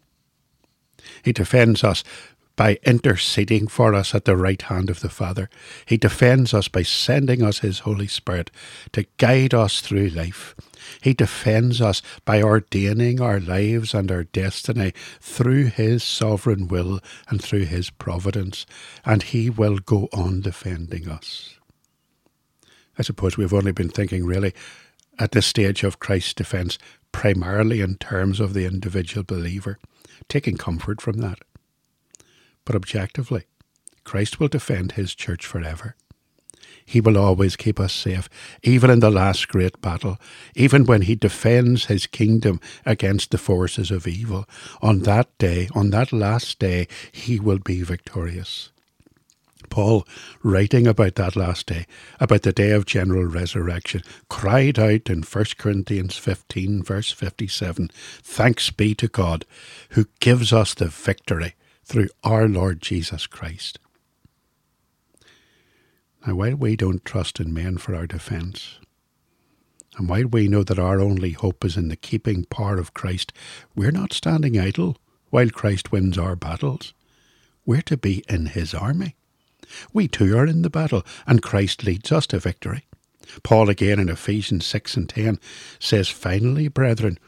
He 1.23 1.33
defends 1.33 1.85
us 1.85 2.03
by 2.59 2.77
interceding 2.83 3.69
for 3.69 3.95
us 3.95 4.17
at 4.17 4.25
the 4.25 4.37
right 4.37 4.63
hand 4.63 4.91
of 4.91 4.99
the 4.99 5.09
Father. 5.09 5.49
He 5.87 5.97
defends 5.97 6.53
us 6.53 6.67
by 6.67 6.83
sending 6.83 7.41
us 7.41 7.61
His 7.61 7.79
Holy 7.81 8.09
Spirit 8.09 8.51
to 8.91 9.07
guide 9.17 9.55
us 9.55 9.81
through 9.81 10.09
life. 10.09 10.57
He 11.01 11.15
defends 11.15 11.81
us 11.81 12.03
by 12.25 12.43
ordaining 12.43 13.21
our 13.21 13.39
lives 13.39 13.95
and 13.95 14.11
our 14.11 14.25
destiny 14.25 14.93
through 15.21 15.67
His 15.67 16.03
sovereign 16.03 16.67
will 16.67 16.99
and 17.29 17.41
through 17.41 17.67
His 17.67 17.91
providence, 17.91 18.67
and 19.05 19.23
He 19.23 19.49
will 19.49 19.79
go 19.79 20.09
on 20.13 20.41
defending 20.41 21.09
us. 21.09 21.55
I 22.99 23.03
suppose 23.03 23.37
we've 23.37 23.55
only 23.55 23.71
been 23.71 23.89
thinking 23.89 24.27
really 24.27 24.53
at 25.17 25.31
this 25.31 25.47
stage 25.47 25.85
of 25.85 26.01
Christ's 26.01 26.35
defence 26.35 26.77
primarily 27.13 27.83
in 27.83 27.99
terms 27.99 28.41
of 28.41 28.53
the 28.53 28.65
individual 28.65 29.23
believer, 29.23 29.79
taking 30.29 30.57
comfort 30.57 31.01
from 31.01 31.19
that. 31.19 31.39
But 32.69 32.77
objectively, 32.77 33.45
Christ 34.05 34.39
will 34.39 34.49
defend 34.49 34.93
his 34.93 35.15
church 35.15 35.47
forever. 35.47 35.97
He 36.85 37.01
will 37.01 37.17
always 37.17 37.57
keep 37.57 37.81
us 37.81 37.95
safe, 37.95 38.29
even 38.63 38.91
in 38.91 39.01
the 39.01 39.11
last 39.11 39.49
great 39.49 39.81
battle, 39.81 40.19
even 40.55 40.85
when 40.85 41.01
he 41.01 41.15
defends 41.15 41.87
his 41.87 42.07
kingdom 42.07 42.61
against 42.85 43.31
the 43.31 43.39
forces 43.39 43.91
of 43.91 44.07
evil. 44.07 44.47
On 44.83 44.99
that 45.01 45.31
day, 45.39 45.71
on 45.75 45.89
that 45.91 46.13
last 46.13 46.59
day, 46.59 46.89
he 47.11 47.41
will 47.41 47.59
be 47.59 47.81
victorious. 47.81 48.71
Paul, 49.71 50.07
writing 50.43 50.87
about 50.87 51.15
that 51.15 51.37
last 51.37 51.69
day, 51.69 51.87
about 52.21 52.43
the 52.43 52.53
day 52.53 52.73
of 52.73 52.85
general 52.85 53.25
resurrection, 53.25 54.03
cried 54.29 54.79
out 54.79 55.09
in 55.09 55.23
1 55.23 55.45
Corinthians 55.57 56.19
15, 56.19 56.83
verse 56.83 57.13
57 57.13 57.91
Thanks 58.23 58.71
be 58.71 58.95
to 58.97 59.09
God, 59.09 59.47
who 59.93 60.05
gives 60.21 60.53
us 60.53 60.75
the 60.75 60.89
victory 60.89 61.55
through 61.89 62.09
our 62.23 62.47
Lord 62.47 62.83
Jesus 62.83 63.27
Christ. 63.27 63.79
Now, 66.27 66.35
while 66.35 66.55
we 66.55 66.77
don't 66.77 67.03
trust 67.03 67.41
in 67.41 67.55
men 67.55 67.79
for 67.79 67.95
our 67.95 68.07
defence, 68.07 68.79
and 69.97 70.07
while 70.07 70.27
we 70.27 70.49
know 70.49 70.63
that 70.63 70.79
our 70.79 71.01
only 71.01 71.31
hope 71.31 71.65
is 71.65 71.79
in 71.79 71.89
the 71.89 71.97
keeping 71.97 72.45
power 72.45 72.77
of 72.77 72.93
Christ, 72.93 73.33
we're 73.75 73.91
not 73.91 74.13
standing 74.13 74.61
idle 74.61 74.99
while 75.31 75.49
Christ 75.49 75.91
wins 75.91 76.19
our 76.19 76.37
battles. 76.37 76.93
We're 77.65 77.83
to 77.83 77.97
be 77.97 78.23
in 78.29 78.47
his 78.47 78.75
army. 78.75 79.17
We 79.91 80.09
too 80.09 80.37
are 80.37 80.47
in 80.47 80.61
the 80.61 80.71
battle, 80.71 81.07
and 81.27 81.43
Christ 81.43 81.85
leads 81.85 82.13
us 82.13 82.27
to 82.29 82.39
victory. 82.39 82.85
Paul 83.43 83.71
again 83.71 83.99
in 83.99 84.11
Ephesians 84.11 84.67
6 84.67 84.97
and 84.99 85.09
10 85.09 85.41
says, 85.79 86.09
Finally, 86.09 86.69
brethren, 86.69 87.19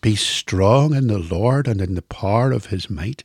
be 0.00 0.14
strong 0.14 0.94
in 0.94 1.08
the 1.08 1.18
Lord 1.18 1.66
and 1.66 1.80
in 1.80 1.96
the 1.96 2.02
power 2.02 2.52
of 2.52 2.66
his 2.66 2.88
might. 2.88 3.24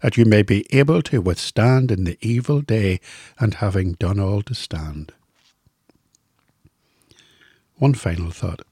that 0.00 0.16
you 0.16 0.24
may 0.24 0.42
be 0.42 0.66
able 0.70 1.02
to 1.02 1.20
withstand 1.20 1.90
in 1.90 2.04
the 2.04 2.18
evil 2.20 2.60
day, 2.60 3.00
and 3.38 3.54
having 3.54 3.92
done 3.94 4.20
all 4.20 4.42
to 4.42 4.54
stand. 4.54 5.12
One 7.76 7.94
final 7.94 8.30
thought. 8.30 8.62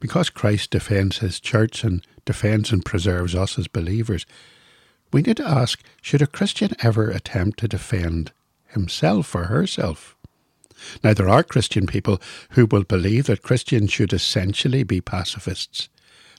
Because 0.00 0.28
Christ 0.28 0.70
defends 0.70 1.18
his 1.18 1.40
church 1.40 1.82
and 1.82 2.06
defends 2.24 2.72
and 2.72 2.84
preserves 2.84 3.34
us 3.34 3.58
as 3.58 3.68
believers, 3.68 4.26
we 5.12 5.22
need 5.22 5.38
to 5.38 5.48
ask 5.48 5.80
should 6.02 6.22
a 6.22 6.26
Christian 6.26 6.72
ever 6.82 7.10
attempt 7.10 7.58
to 7.60 7.68
defend 7.68 8.32
himself 8.68 9.34
or 9.34 9.44
herself? 9.44 10.16
Now, 11.02 11.14
there 11.14 11.28
are 11.28 11.42
Christian 11.42 11.86
people 11.86 12.20
who 12.50 12.66
will 12.66 12.84
believe 12.84 13.26
that 13.26 13.42
Christians 13.42 13.92
should 13.92 14.12
essentially 14.12 14.82
be 14.82 15.00
pacifists. 15.00 15.88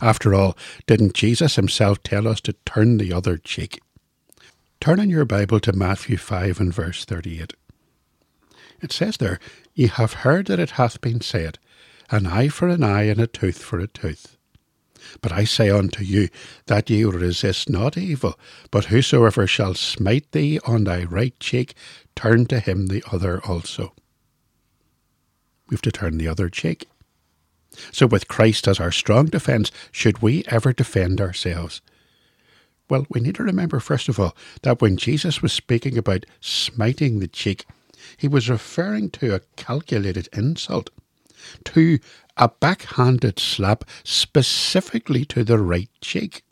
After 0.01 0.33
all, 0.33 0.57
didn't 0.87 1.13
Jesus 1.13 1.55
himself 1.55 2.03
tell 2.03 2.27
us 2.27 2.41
to 2.41 2.53
turn 2.65 2.97
the 2.97 3.13
other 3.13 3.37
cheek? 3.37 3.81
Turn 4.79 4.99
in 4.99 5.09
your 5.09 5.25
Bible 5.25 5.59
to 5.61 5.73
Matthew 5.73 6.17
5 6.17 6.59
and 6.59 6.73
verse 6.73 7.05
38. 7.05 7.53
It 8.81 8.91
says 8.91 9.17
there, 9.17 9.39
Ye 9.73 9.87
have 9.87 10.13
heard 10.13 10.47
that 10.47 10.59
it 10.59 10.71
hath 10.71 11.01
been 11.01 11.21
said, 11.21 11.57
An 12.09 12.27
eye 12.27 12.49
for 12.49 12.67
an 12.67 12.83
eye, 12.83 13.03
and 13.03 13.19
a 13.19 13.27
tooth 13.27 13.63
for 13.63 13.79
a 13.79 13.87
tooth. 13.87 14.37
But 15.21 15.31
I 15.31 15.43
say 15.43 15.69
unto 15.69 16.03
you, 16.03 16.29
that 16.65 16.89
ye 16.89 17.03
resist 17.03 17.69
not 17.69 17.97
evil, 17.97 18.37
but 18.71 18.85
whosoever 18.85 19.47
shall 19.47 19.73
smite 19.73 20.31
thee 20.31 20.59
on 20.65 20.83
thy 20.83 21.03
right 21.03 21.37
cheek, 21.39 21.73
turn 22.15 22.45
to 22.47 22.59
him 22.59 22.87
the 22.87 23.03
other 23.11 23.41
also. 23.45 23.93
We've 25.69 25.81
to 25.81 25.91
turn 25.91 26.17
the 26.17 26.27
other 26.27 26.49
cheek. 26.49 26.87
So, 27.91 28.07
with 28.07 28.27
Christ 28.27 28.67
as 28.67 28.79
our 28.79 28.91
strong 28.91 29.27
defence, 29.27 29.71
should 29.91 30.21
we 30.21 30.43
ever 30.47 30.73
defend 30.73 31.21
ourselves? 31.21 31.81
Well, 32.89 33.05
we 33.09 33.19
need 33.19 33.35
to 33.35 33.43
remember, 33.43 33.79
first 33.79 34.09
of 34.09 34.19
all, 34.19 34.35
that 34.61 34.81
when 34.81 34.97
Jesus 34.97 35.41
was 35.41 35.51
speaking 35.53 35.97
about 35.97 36.25
smiting 36.39 37.19
the 37.19 37.27
cheek, 37.27 37.65
he 38.17 38.27
was 38.27 38.49
referring 38.49 39.09
to 39.11 39.33
a 39.33 39.41
calculated 39.55 40.29
insult, 40.33 40.89
to 41.65 41.99
a 42.37 42.49
backhanded 42.49 43.39
slap 43.39 43.85
specifically 44.03 45.25
to 45.25 45.43
the 45.43 45.57
right 45.57 45.89
cheek, 46.01 46.43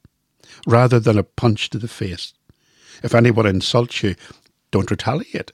rather 0.66 1.00
than 1.00 1.18
a 1.18 1.24
punch 1.24 1.70
to 1.70 1.78
the 1.78 1.88
face. 1.88 2.34
If 3.04 3.14
anyone 3.14 3.46
insults 3.46 4.02
you, 4.02 4.16
don't 4.72 4.90
retaliate. 4.90 5.52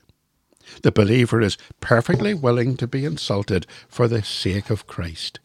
The 0.83 0.91
believer 0.91 1.41
is 1.41 1.57
perfectly 1.81 2.33
willing 2.33 2.77
to 2.77 2.87
be 2.87 3.05
insulted 3.05 3.65
for 3.87 4.07
the 4.07 4.23
sake 4.23 4.69
of 4.69 4.87
Christ. 4.87 5.39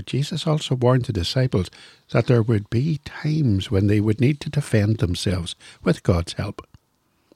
But 0.00 0.06
Jesus 0.06 0.46
also 0.46 0.76
warned 0.76 1.04
the 1.04 1.12
disciples 1.12 1.70
that 2.12 2.26
there 2.26 2.40
would 2.40 2.70
be 2.70 3.02
times 3.04 3.70
when 3.70 3.86
they 3.86 4.00
would 4.00 4.18
need 4.18 4.40
to 4.40 4.48
defend 4.48 4.96
themselves 4.96 5.54
with 5.84 6.02
God's 6.02 6.32
help. 6.32 6.66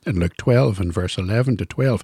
In 0.06 0.18
Luke 0.18 0.34
12 0.38 0.80
and 0.80 0.90
verse 0.90 1.18
11 1.18 1.58
to 1.58 1.66
12, 1.66 2.02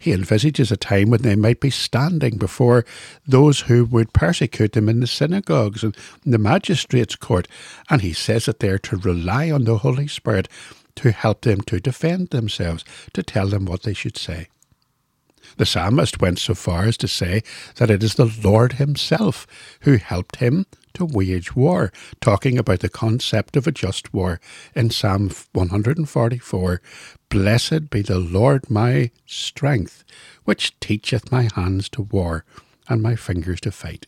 he 0.00 0.10
envisages 0.10 0.72
a 0.72 0.76
time 0.76 1.10
when 1.10 1.22
they 1.22 1.36
might 1.36 1.60
be 1.60 1.70
standing 1.70 2.38
before 2.38 2.84
those 3.24 3.60
who 3.60 3.84
would 3.84 4.12
persecute 4.12 4.72
them 4.72 4.88
in 4.88 4.98
the 4.98 5.06
synagogues 5.06 5.84
and 5.84 5.96
the 6.26 6.38
magistrates' 6.38 7.14
court, 7.14 7.46
and 7.88 8.02
he 8.02 8.12
says 8.12 8.46
that 8.46 8.58
they 8.58 8.70
are 8.70 8.78
to 8.78 8.96
rely 8.96 9.48
on 9.48 9.62
the 9.62 9.78
Holy 9.78 10.08
Spirit 10.08 10.48
to 10.96 11.12
help 11.12 11.42
them 11.42 11.60
to 11.60 11.78
defend 11.78 12.30
themselves, 12.30 12.84
to 13.12 13.22
tell 13.22 13.46
them 13.46 13.64
what 13.64 13.84
they 13.84 13.94
should 13.94 14.18
say. 14.18 14.48
The 15.56 15.66
psalmist 15.66 16.20
went 16.20 16.38
so 16.38 16.54
far 16.54 16.84
as 16.84 16.96
to 16.98 17.08
say 17.08 17.42
that 17.76 17.90
it 17.90 18.02
is 18.02 18.14
the 18.14 18.32
Lord 18.42 18.74
Himself 18.74 19.46
who 19.82 19.96
helped 19.96 20.36
him 20.36 20.66
to 20.94 21.04
wage 21.04 21.54
war, 21.54 21.92
talking 22.20 22.58
about 22.58 22.80
the 22.80 22.88
concept 22.88 23.56
of 23.56 23.66
a 23.66 23.72
just 23.72 24.12
war 24.12 24.40
in 24.74 24.90
Psalm 24.90 25.30
144 25.52 26.82
Blessed 27.28 27.90
be 27.90 28.02
the 28.02 28.18
Lord 28.18 28.68
my 28.68 29.10
strength, 29.24 30.04
which 30.44 30.78
teacheth 30.80 31.30
my 31.30 31.48
hands 31.54 31.88
to 31.90 32.02
war 32.02 32.44
and 32.88 33.00
my 33.00 33.14
fingers 33.14 33.60
to 33.60 33.70
fight. 33.70 34.06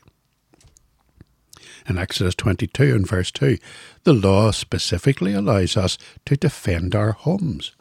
In 1.87 1.99
Exodus 1.99 2.35
22 2.35 2.95
and 2.95 3.07
verse 3.07 3.31
2, 3.31 3.59
the 4.05 4.13
law 4.13 4.51
specifically 4.51 5.33
allows 5.33 5.77
us 5.77 5.99
to 6.27 6.37
defend 6.37 6.95
our 6.95 7.13
homes. 7.13 7.73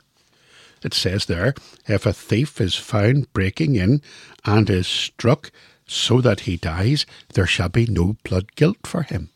It 0.83 0.93
says 0.93 1.25
there, 1.25 1.53
if 1.87 2.05
a 2.05 2.13
thief 2.13 2.59
is 2.59 2.75
found 2.75 3.31
breaking 3.33 3.75
in 3.75 4.01
and 4.45 4.69
is 4.69 4.87
struck 4.87 5.51
so 5.87 6.21
that 6.21 6.41
he 6.41 6.57
dies, 6.57 7.05
there 7.33 7.45
shall 7.45 7.69
be 7.69 7.85
no 7.85 8.17
blood 8.23 8.55
guilt 8.55 8.85
for 8.85 9.03
him. 9.03 9.29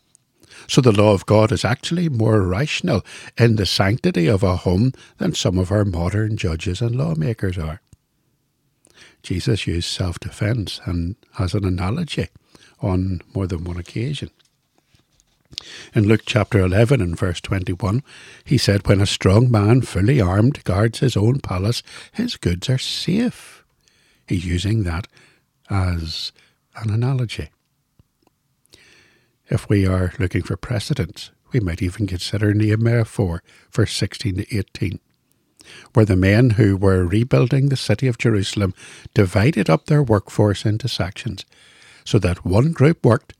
So 0.68 0.80
the 0.80 0.92
law 0.92 1.12
of 1.12 1.26
God 1.26 1.52
is 1.52 1.64
actually 1.64 2.08
more 2.08 2.42
rational 2.42 3.04
in 3.36 3.56
the 3.56 3.66
sanctity 3.66 4.26
of 4.26 4.42
a 4.42 4.56
home 4.56 4.92
than 5.18 5.34
some 5.34 5.58
of 5.58 5.70
our 5.70 5.84
modern 5.84 6.36
judges 6.36 6.80
and 6.80 6.96
lawmakers 6.96 7.58
are. 7.58 7.80
Jesus 9.22 9.66
used 9.66 9.88
self 9.88 10.18
defence 10.18 10.80
and 10.84 11.16
as 11.38 11.54
an 11.54 11.64
analogy 11.64 12.28
on 12.80 13.20
more 13.34 13.46
than 13.46 13.64
one 13.64 13.76
occasion. 13.76 14.30
In 15.94 16.06
Luke 16.06 16.22
chapter 16.26 16.60
11 16.60 17.00
and 17.00 17.18
verse 17.18 17.40
21, 17.40 18.02
he 18.44 18.58
said, 18.58 18.86
When 18.86 19.00
a 19.00 19.06
strong 19.06 19.50
man, 19.50 19.82
fully 19.82 20.20
armed, 20.20 20.64
guards 20.64 20.98
his 20.98 21.16
own 21.16 21.40
palace, 21.40 21.82
his 22.12 22.36
goods 22.36 22.68
are 22.68 22.78
safe. 22.78 23.64
He's 24.26 24.44
using 24.44 24.82
that 24.84 25.06
as 25.70 26.32
an 26.76 26.90
analogy. 26.90 27.50
If 29.48 29.68
we 29.68 29.86
are 29.86 30.12
looking 30.18 30.42
for 30.42 30.56
precedents, 30.56 31.30
we 31.52 31.60
might 31.60 31.80
even 31.80 32.06
consider 32.06 32.52
Nehemiah 32.52 33.04
4, 33.04 33.42
verse 33.70 33.94
16 33.94 34.36
to 34.36 34.56
18, 34.56 34.98
where 35.94 36.04
the 36.04 36.16
men 36.16 36.50
who 36.50 36.76
were 36.76 37.06
rebuilding 37.06 37.68
the 37.68 37.76
city 37.76 38.08
of 38.08 38.18
Jerusalem 38.18 38.74
divided 39.14 39.70
up 39.70 39.86
their 39.86 40.02
workforce 40.02 40.64
into 40.64 40.88
sections, 40.88 41.44
so 42.04 42.18
that 42.18 42.44
one 42.44 42.72
group 42.72 43.04
worked 43.04 43.34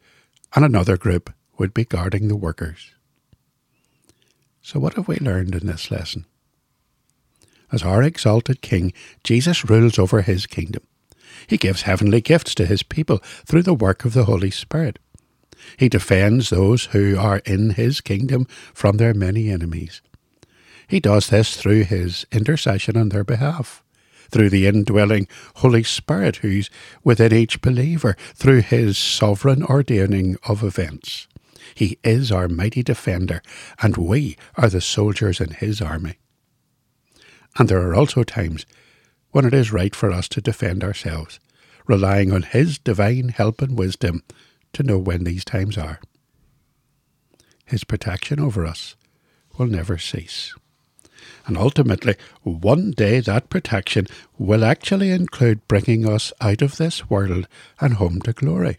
and 0.54 0.64
another 0.64 0.96
group 0.96 1.32
would 1.58 1.74
be 1.74 1.84
guarding 1.84 2.28
the 2.28 2.36
workers. 2.36 2.92
So, 4.62 4.80
what 4.80 4.94
have 4.94 5.08
we 5.08 5.16
learned 5.16 5.54
in 5.54 5.66
this 5.66 5.90
lesson? 5.90 6.26
As 7.72 7.82
our 7.82 8.02
exalted 8.02 8.62
King, 8.62 8.92
Jesus 9.24 9.68
rules 9.68 9.98
over 9.98 10.22
his 10.22 10.46
kingdom. 10.46 10.82
He 11.46 11.56
gives 11.56 11.82
heavenly 11.82 12.20
gifts 12.20 12.54
to 12.56 12.66
his 12.66 12.82
people 12.82 13.18
through 13.44 13.62
the 13.62 13.74
work 13.74 14.04
of 14.04 14.12
the 14.12 14.24
Holy 14.24 14.50
Spirit. 14.50 14.98
He 15.76 15.88
defends 15.88 16.50
those 16.50 16.86
who 16.86 17.16
are 17.18 17.38
in 17.44 17.70
his 17.70 18.00
kingdom 18.00 18.46
from 18.72 18.96
their 18.96 19.14
many 19.14 19.50
enemies. 19.50 20.00
He 20.88 21.00
does 21.00 21.28
this 21.28 21.56
through 21.56 21.84
his 21.84 22.26
intercession 22.30 22.96
on 22.96 23.08
their 23.08 23.24
behalf, 23.24 23.82
through 24.30 24.50
the 24.50 24.66
indwelling 24.66 25.26
Holy 25.56 25.82
Spirit 25.82 26.36
who's 26.36 26.70
within 27.02 27.32
each 27.32 27.60
believer, 27.60 28.16
through 28.34 28.62
his 28.62 28.96
sovereign 28.96 29.62
ordaining 29.64 30.36
of 30.48 30.62
events. 30.62 31.26
He 31.76 31.98
is 32.02 32.32
our 32.32 32.48
mighty 32.48 32.82
defender, 32.82 33.42
and 33.82 33.98
we 33.98 34.38
are 34.54 34.70
the 34.70 34.80
soldiers 34.80 35.42
in 35.42 35.50
his 35.50 35.82
army. 35.82 36.16
And 37.58 37.68
there 37.68 37.86
are 37.86 37.94
also 37.94 38.22
times 38.22 38.64
when 39.32 39.44
it 39.44 39.52
is 39.52 39.74
right 39.74 39.94
for 39.94 40.10
us 40.10 40.26
to 40.30 40.40
defend 40.40 40.82
ourselves, 40.82 41.38
relying 41.86 42.32
on 42.32 42.44
his 42.44 42.78
divine 42.78 43.28
help 43.28 43.60
and 43.60 43.78
wisdom 43.78 44.22
to 44.72 44.84
know 44.84 44.96
when 44.96 45.24
these 45.24 45.44
times 45.44 45.76
are. 45.76 46.00
His 47.66 47.84
protection 47.84 48.40
over 48.40 48.64
us 48.64 48.96
will 49.58 49.66
never 49.66 49.98
cease. 49.98 50.54
And 51.46 51.58
ultimately, 51.58 52.14
one 52.42 52.92
day 52.92 53.20
that 53.20 53.50
protection 53.50 54.06
will 54.38 54.64
actually 54.64 55.10
include 55.10 55.68
bringing 55.68 56.08
us 56.08 56.32
out 56.40 56.62
of 56.62 56.78
this 56.78 57.10
world 57.10 57.46
and 57.78 57.94
home 57.94 58.22
to 58.22 58.32
glory, 58.32 58.78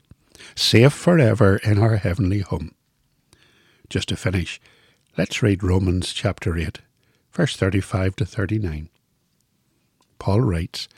safe 0.56 0.94
forever 0.94 1.58
in 1.58 1.78
our 1.78 1.98
heavenly 1.98 2.40
home. 2.40 2.72
Just 3.90 4.10
to 4.10 4.18
finish, 4.18 4.60
let's 5.18 5.42
read 5.42 5.64
Romans 5.64 6.12
chapter 6.12 6.58
8, 6.58 6.80
verse 7.32 7.56
35 7.56 8.18
to 8.18 8.26
39. 8.26 8.90
Paul 10.20 10.42
writes, 10.42 10.90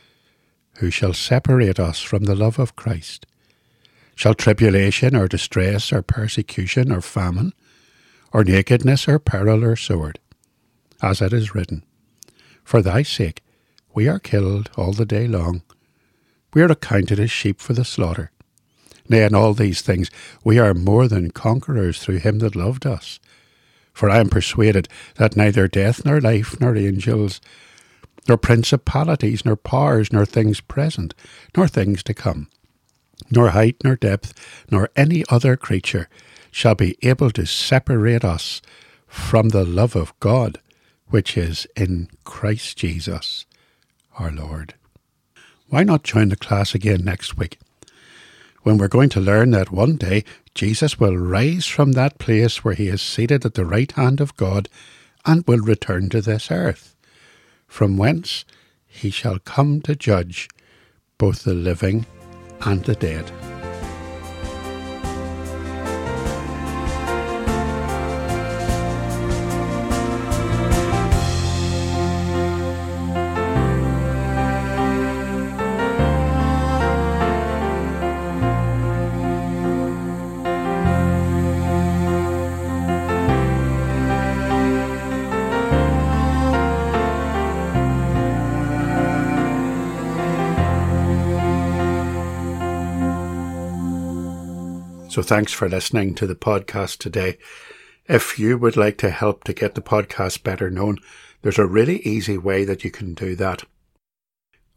Who 0.77 0.89
shall 0.89 1.13
separate 1.13 1.79
us 1.79 2.01
from 2.01 2.23
the 2.23 2.35
love 2.35 2.57
of 2.57 2.75
Christ? 2.75 3.27
Shall 4.15 4.33
tribulation 4.33 5.15
or 5.15 5.27
distress 5.27 5.93
or 5.93 6.01
persecution 6.01 6.91
or 6.91 7.01
famine 7.01 7.53
or 8.33 8.43
nakedness 8.43 9.07
or 9.07 9.19
peril 9.19 9.63
or 9.63 9.75
sword? 9.75 10.19
As 11.01 11.21
it 11.21 11.31
is 11.31 11.53
written, 11.53 11.83
For 12.63 12.81
thy 12.81 13.03
sake 13.03 13.43
we 13.93 14.07
are 14.07 14.19
killed 14.19 14.71
all 14.75 14.93
the 14.93 15.05
day 15.05 15.27
long. 15.27 15.61
We 16.53 16.63
are 16.63 16.71
accounted 16.71 17.19
as 17.19 17.29
sheep 17.29 17.61
for 17.61 17.73
the 17.73 17.85
slaughter. 17.85 18.31
Nay, 19.09 19.23
in 19.23 19.35
all 19.35 19.53
these 19.53 19.81
things 19.81 20.11
we 20.43 20.59
are 20.59 20.73
more 20.73 21.07
than 21.07 21.31
conquerors 21.31 21.99
through 21.99 22.19
him 22.19 22.39
that 22.39 22.55
loved 22.55 22.85
us. 22.85 23.19
For 23.91 24.09
I 24.09 24.19
am 24.19 24.29
persuaded 24.29 24.87
that 25.15 25.35
neither 25.35 25.67
death 25.67 26.05
nor 26.05 26.21
life 26.21 26.59
nor 26.61 26.75
angels, 26.77 27.41
nor 28.27 28.37
principalities 28.37 29.43
nor 29.43 29.55
powers 29.55 30.13
nor 30.13 30.25
things 30.25 30.61
present, 30.61 31.15
nor 31.57 31.67
things 31.67 32.03
to 32.03 32.13
come, 32.13 32.47
nor 33.31 33.49
height 33.49 33.77
nor 33.83 33.95
depth, 33.95 34.33
nor 34.71 34.89
any 34.95 35.25
other 35.29 35.57
creature 35.57 36.07
shall 36.51 36.75
be 36.75 36.97
able 37.01 37.31
to 37.31 37.45
separate 37.45 38.23
us 38.23 38.61
from 39.07 39.49
the 39.49 39.65
love 39.65 39.95
of 39.95 40.17
God, 40.19 40.59
which 41.07 41.35
is 41.35 41.67
in 41.75 42.07
Christ 42.23 42.77
Jesus 42.77 43.45
our 44.19 44.31
Lord. 44.31 44.75
Why 45.67 45.83
not 45.83 46.03
join 46.03 46.29
the 46.29 46.35
class 46.35 46.75
again 46.75 47.03
next 47.03 47.37
week? 47.37 47.57
When 48.63 48.77
we're 48.77 48.87
going 48.87 49.09
to 49.09 49.21
learn 49.21 49.51
that 49.51 49.71
one 49.71 49.95
day 49.95 50.23
Jesus 50.53 50.99
will 50.99 51.17
rise 51.17 51.65
from 51.65 51.93
that 51.93 52.19
place 52.19 52.63
where 52.63 52.73
he 52.73 52.87
is 52.87 53.01
seated 53.01 53.45
at 53.45 53.53
the 53.53 53.65
right 53.65 53.91
hand 53.91 54.19
of 54.19 54.35
God 54.35 54.67
and 55.25 55.45
will 55.47 55.59
return 55.59 56.09
to 56.09 56.21
this 56.21 56.51
earth, 56.51 56.95
from 57.67 57.97
whence 57.97 58.45
he 58.85 59.09
shall 59.09 59.39
come 59.39 59.81
to 59.81 59.95
judge 59.95 60.49
both 61.17 61.43
the 61.43 61.53
living 61.53 62.05
and 62.61 62.83
the 62.83 62.95
dead. 62.95 63.31
So 95.19 95.23
thanks 95.23 95.51
for 95.51 95.67
listening 95.67 96.15
to 96.15 96.25
the 96.25 96.33
podcast 96.33 96.99
today. 96.99 97.39
If 98.07 98.39
you 98.39 98.57
would 98.57 98.77
like 98.77 98.97
to 98.99 99.09
help 99.09 99.43
to 99.43 99.53
get 99.53 99.75
the 99.75 99.81
podcast 99.81 100.43
better 100.43 100.69
known, 100.69 100.99
there's 101.41 101.59
a 101.59 101.67
really 101.67 101.97
easy 102.03 102.37
way 102.37 102.63
that 102.63 102.85
you 102.85 102.89
can 102.89 103.15
do 103.15 103.35
that. 103.35 103.63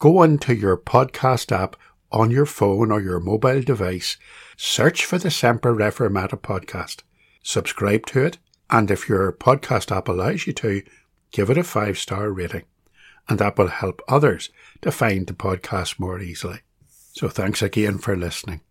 Go 0.00 0.24
into 0.24 0.52
your 0.52 0.76
podcast 0.76 1.52
app 1.52 1.76
on 2.10 2.32
your 2.32 2.44
phone 2.44 2.90
or 2.90 3.00
your 3.00 3.20
mobile 3.20 3.62
device, 3.62 4.16
search 4.56 5.04
for 5.04 5.16
the 5.16 5.30
Semper 5.30 5.72
Reformata 5.72 6.36
podcast, 6.36 7.02
subscribe 7.44 8.04
to 8.06 8.24
it, 8.24 8.38
and 8.68 8.90
if 8.90 9.08
your 9.08 9.32
podcast 9.32 9.96
app 9.96 10.08
allows 10.08 10.48
you 10.48 10.52
to, 10.54 10.82
give 11.30 11.50
it 11.50 11.58
a 11.58 11.62
five 11.62 11.98
star 11.98 12.32
rating. 12.32 12.64
And 13.28 13.38
that 13.38 13.56
will 13.56 13.68
help 13.68 14.02
others 14.08 14.50
to 14.80 14.90
find 14.90 15.28
the 15.28 15.34
podcast 15.34 16.00
more 16.00 16.18
easily. 16.18 16.62
So 17.12 17.28
thanks 17.28 17.62
again 17.62 17.98
for 17.98 18.16
listening. 18.16 18.62